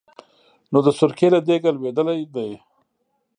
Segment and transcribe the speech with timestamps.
[0.71, 2.51] نو د سرکې له دېګه لوېدلی دی.